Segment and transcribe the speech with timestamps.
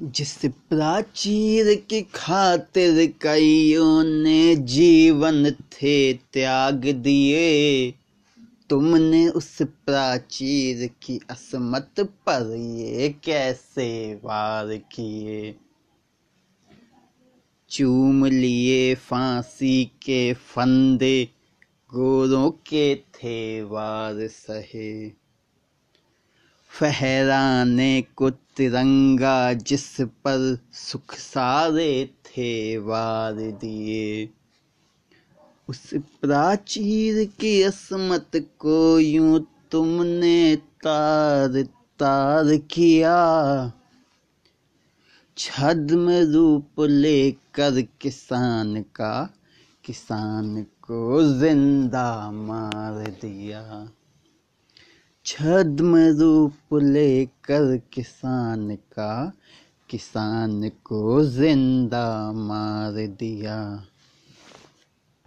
[0.00, 7.90] जिस प्राचीर की खातिर कईयों ने जीवन थे त्याग दिए,
[8.70, 15.54] तुमने उस प्राचीर की असमत पर ये कैसे वार किए?
[17.70, 21.28] चूम लिए फांसी के फंदे,
[21.94, 25.08] गोरों के थे वार सहे
[26.70, 34.28] फहराने को तिरंगा जिस पर सुख सारे थे वार दिए।
[35.68, 41.62] उस प्राचीर की असमत को यूँ तुमने तार
[41.98, 43.16] तार किया।
[45.38, 49.30] छद्म रूप लेकर किसान का,
[49.84, 53.88] किसान को ज़िंदा मार दिया।
[55.28, 59.32] छद्म रूप लेकर किसान का
[59.90, 63.58] किसान को ज़िंदा मार दिया।